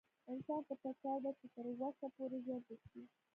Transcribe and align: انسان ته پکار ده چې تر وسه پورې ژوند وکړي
انسان 0.31 0.61
ته 0.67 0.73
پکار 0.83 1.17
ده 1.25 1.31
چې 1.39 1.45
تر 1.55 1.65
وسه 1.79 2.05
پورې 2.15 2.37
ژوند 2.45 2.63
وکړي 2.69 3.03